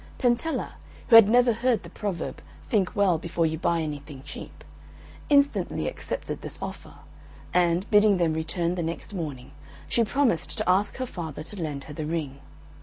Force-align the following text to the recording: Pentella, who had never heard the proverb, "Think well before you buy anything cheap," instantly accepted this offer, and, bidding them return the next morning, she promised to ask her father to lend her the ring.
Pentella, 0.17 0.77
who 1.09 1.15
had 1.15 1.29
never 1.29 1.53
heard 1.53 1.83
the 1.83 1.89
proverb, 1.91 2.41
"Think 2.67 2.95
well 2.95 3.19
before 3.19 3.45
you 3.45 3.59
buy 3.59 3.81
anything 3.83 4.23
cheap," 4.23 4.63
instantly 5.29 5.87
accepted 5.87 6.41
this 6.41 6.57
offer, 6.59 6.95
and, 7.53 7.87
bidding 7.91 8.17
them 8.17 8.33
return 8.33 8.73
the 8.73 8.81
next 8.81 9.13
morning, 9.13 9.51
she 9.87 10.03
promised 10.03 10.57
to 10.57 10.67
ask 10.67 10.97
her 10.97 11.05
father 11.05 11.43
to 11.43 11.61
lend 11.61 11.83
her 11.83 11.93
the 11.93 12.07
ring. 12.07 12.39